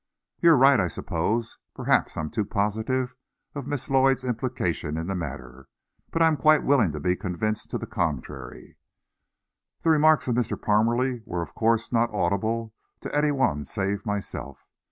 "You're 0.41 0.55
right, 0.57 0.79
I 0.79 0.87
suppose. 0.87 1.59
Perhaps 1.75 2.17
I 2.17 2.21
am 2.21 2.31
too 2.31 2.43
positive 2.43 3.13
of 3.53 3.67
Miss 3.67 3.87
Lloyd's 3.87 4.25
implication 4.25 4.97
in 4.97 5.05
the 5.05 5.13
matter, 5.13 5.67
but 6.09 6.23
I'm 6.23 6.37
quite 6.37 6.63
willing 6.63 6.91
to 6.93 6.99
be 6.99 7.15
convinced 7.15 7.69
to 7.69 7.77
the 7.77 7.85
contrary." 7.85 8.77
The 9.83 9.91
remarks 9.91 10.27
of 10.27 10.33
Mr. 10.33 10.59
Parmalee 10.59 11.21
were 11.23 11.43
of 11.43 11.53
course 11.53 11.91
not 11.93 12.11
audible 12.11 12.73
to 13.01 13.15
any 13.15 13.29
one 13.31 13.63
save 13.63 14.03
myself. 14.03 14.65